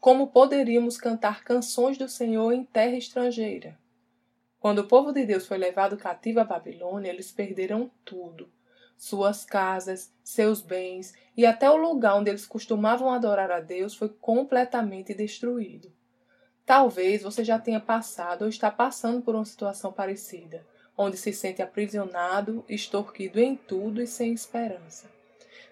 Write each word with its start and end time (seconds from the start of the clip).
como 0.00 0.28
poderíamos 0.28 0.96
cantar 0.96 1.44
canções 1.44 1.98
do 1.98 2.08
Senhor 2.08 2.52
em 2.52 2.64
terra 2.64 2.96
estrangeira? 2.96 3.78
Quando 4.58 4.78
o 4.78 4.88
povo 4.88 5.12
de 5.12 5.26
Deus 5.26 5.46
foi 5.46 5.58
levado 5.58 5.96
cativo 5.96 6.40
à 6.40 6.44
Babilônia, 6.44 7.10
eles 7.10 7.30
perderam 7.30 7.90
tudo: 8.02 8.50
suas 8.96 9.44
casas, 9.44 10.10
seus 10.24 10.62
bens 10.62 11.12
e 11.36 11.44
até 11.44 11.70
o 11.70 11.76
lugar 11.76 12.16
onde 12.16 12.30
eles 12.30 12.46
costumavam 12.46 13.12
adorar 13.12 13.50
a 13.50 13.60
Deus 13.60 13.94
foi 13.94 14.08
completamente 14.08 15.12
destruído. 15.12 15.92
Talvez 16.64 17.22
você 17.22 17.44
já 17.44 17.58
tenha 17.58 17.80
passado 17.80 18.42
ou 18.42 18.48
está 18.48 18.70
passando 18.70 19.20
por 19.20 19.34
uma 19.34 19.44
situação 19.44 19.92
parecida, 19.92 20.64
onde 20.96 21.18
se 21.18 21.32
sente 21.32 21.60
aprisionado, 21.60 22.64
extorquido 22.68 23.38
em 23.38 23.54
tudo 23.54 24.00
e 24.00 24.06
sem 24.06 24.32
esperança. 24.32 25.19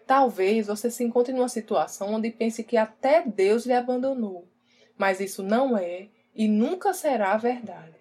Talvez 0.09 0.67
você 0.67 0.91
se 0.91 1.05
encontre 1.05 1.35
numa 1.35 1.51
situação 1.51 2.15
onde 2.15 2.31
pense 2.31 2.65
que 2.65 2.79
até 2.79 3.23
Deus 3.27 3.67
lhe 3.67 3.75
abandonou, 3.75 4.49
mas 4.97 5.21
isso 5.21 5.43
não 5.43 5.77
é 5.77 6.09
e 6.35 6.49
nunca 6.49 6.95
será 6.95 7.37
verdade. 7.37 7.95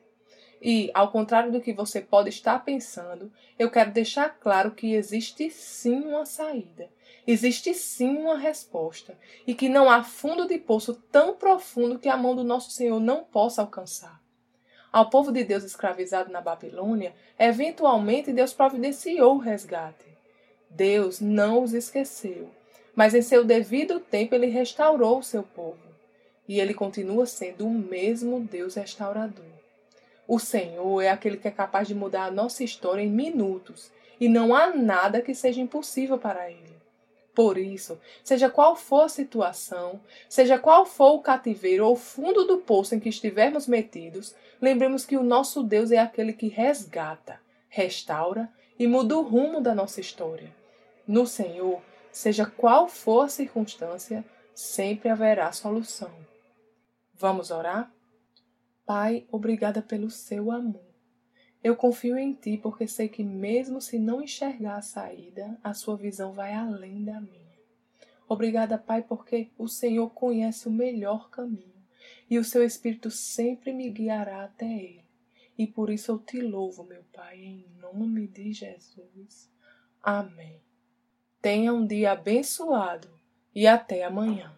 E, 0.62 0.90
ao 0.94 1.12
contrário 1.12 1.52
do 1.52 1.60
que 1.60 1.74
você 1.74 2.00
pode 2.00 2.30
estar 2.30 2.64
pensando, 2.64 3.30
eu 3.60 3.70
quero 3.70 3.92
deixar 3.92 4.30
claro 4.40 4.72
que 4.72 4.94
existe 4.94 5.50
sim 5.50 6.00
uma 6.06 6.26
saída, 6.26 6.90
existe 7.28 7.74
sim 7.74 8.18
uma 8.18 8.38
resposta, 8.38 9.18
e 9.46 9.54
que 9.54 9.68
não 9.68 9.90
há 9.90 10.02
fundo 10.02 10.48
de 10.48 10.58
poço 10.58 10.94
tão 11.12 11.36
profundo 11.36 12.00
que 12.00 12.08
a 12.08 12.16
mão 12.16 12.34
do 12.34 12.44
nosso 12.44 12.72
Senhor 12.72 13.02
não 13.02 13.26
possa 13.26 13.62
alcançar. 13.62 14.24
Ao 14.94 15.10
povo 15.10 15.30
de 15.30 15.44
Deus 15.44 15.66
escravizado 15.66 16.32
na 16.32 16.40
Babilônia, 16.40 17.14
eventualmente 17.38 18.32
Deus 18.32 18.54
providenciou 18.54 19.36
o 19.36 19.40
resgate. 19.40 20.17
Deus 20.70 21.20
não 21.20 21.64
os 21.64 21.74
esqueceu, 21.74 22.50
mas 22.96 23.14
em 23.14 23.22
seu 23.22 23.44
devido 23.44 24.00
tempo 24.00 24.36
ele 24.36 24.48
restaurou 24.48 25.20
o 25.20 25.24
seu 25.24 25.44
povo. 25.44 25.78
E 26.48 26.60
ele 26.60 26.74
continua 26.74 27.26
sendo 27.26 27.68
o 27.68 27.72
mesmo 27.72 28.40
Deus 28.40 28.76
restaurador. 28.76 29.46
O 30.28 30.40
Senhor 30.40 31.02
é 31.02 31.10
aquele 31.10 31.38
que 31.38 31.48
é 31.48 31.52
capaz 31.52 31.88
de 31.88 31.96
mudar 31.96 32.26
a 32.26 32.32
nossa 32.32 32.64
história 32.64 33.02
em 33.02 33.10
minutos, 33.10 33.92
e 34.20 34.28
não 34.28 34.56
há 34.56 34.76
nada 34.76 35.22
que 35.22 35.34
seja 35.34 35.62
impossível 35.62 36.18
para 36.18 36.50
ele. 36.50 36.76
Por 37.34 37.58
isso, 37.58 38.00
seja 38.24 38.50
qual 38.50 38.76
for 38.76 39.02
a 39.02 39.10
situação, 39.10 40.02
seja 40.28 40.58
qual 40.58 40.88
for 40.88 41.12
o 41.12 41.22
cativeiro 41.22 41.86
ou 41.86 41.96
fundo 41.96 42.46
do 42.46 42.58
poço 42.58 42.96
em 42.96 43.00
que 43.00 43.10
estivermos 43.10 43.68
metidos, 43.68 44.34
lembremos 44.60 45.06
que 45.06 45.16
o 45.16 45.22
nosso 45.22 45.62
Deus 45.62 45.92
é 45.92 46.00
aquele 46.00 46.34
que 46.34 46.48
resgata, 46.48 47.40
restaura 47.70 48.50
e 48.80 48.88
muda 48.88 49.18
o 49.18 49.22
rumo 49.22 49.62
da 49.62 49.74
nossa 49.74 50.00
história. 50.00 50.54
No 51.08 51.26
Senhor, 51.26 51.82
seja 52.12 52.46
qual 52.46 52.88
for 52.88 53.26
a 53.26 53.30
circunstância, 53.30 54.24
sempre 54.54 55.10
haverá 55.10 55.52
solução. 55.52 56.12
Vamos 57.14 57.52
orar? 57.52 57.92
Pai, 58.86 59.26
obrigada 59.32 59.82
pelo 59.82 60.10
seu 60.10 60.52
amor. 60.52 60.88
Eu 61.64 61.76
confio 61.76 62.18
em 62.18 62.34
Ti 62.34 62.58
porque 62.58 62.88
sei 62.88 63.10
que, 63.10 63.24
mesmo 63.24 63.82
se 63.82 63.98
não 63.98 64.22
enxergar 64.22 64.78
a 64.78 64.82
saída, 64.82 65.60
a 65.64 65.74
Sua 65.74 65.98
visão 65.98 66.34
vai 66.34 66.54
além 66.54 67.04
da 67.04 67.20
minha. 67.20 67.58
Obrigada, 68.30 68.78
Pai, 68.78 69.02
porque 69.02 69.50
o 69.58 69.68
Senhor 69.68 70.10
conhece 70.12 70.68
o 70.68 70.72
melhor 70.72 71.30
caminho 71.30 71.84
e 72.30 72.38
o 72.38 72.44
Seu 72.44 72.64
Espírito 72.64 73.10
sempre 73.10 73.74
me 73.74 73.90
guiará 73.90 74.44
até 74.44 74.66
ele. 74.66 75.07
E 75.58 75.66
por 75.66 75.90
isso 75.90 76.12
eu 76.12 76.20
te 76.20 76.40
louvo, 76.40 76.84
meu 76.84 77.02
Pai, 77.12 77.40
em 77.40 77.66
nome 77.82 78.28
de 78.28 78.54
Jesus. 78.54 79.50
Amém. 80.04 80.62
Tenha 81.42 81.74
um 81.74 81.86
dia 81.86 82.12
abençoado 82.12 83.08
e 83.56 83.66
até 83.66 84.04
amanhã. 84.04 84.54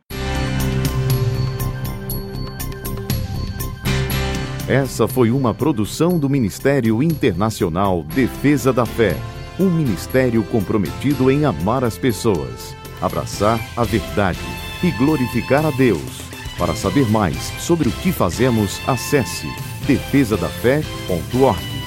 Essa 4.68 5.08
foi 5.08 5.32
uma 5.32 5.54
produção 5.54 6.20
do 6.20 6.30
Ministério 6.30 7.02
Internacional 7.02 8.04
Defesa 8.04 8.72
da 8.72 8.86
Fé, 8.86 9.16
um 9.60 9.70
ministério 9.70 10.44
comprometido 10.46 11.32
em 11.32 11.44
amar 11.44 11.84
as 11.84 11.98
pessoas, 11.98 12.76
abraçar 13.02 13.60
a 13.76 13.84
verdade 13.84 14.40
e 14.84 14.92
glorificar 14.92 15.66
a 15.66 15.72
Deus. 15.72 16.22
Para 16.58 16.76
saber 16.76 17.10
mais 17.10 17.36
sobre 17.60 17.88
o 17.88 17.92
que 17.92 18.12
fazemos, 18.12 18.80
acesse 18.88 19.48
defesadafé.org. 19.90 21.79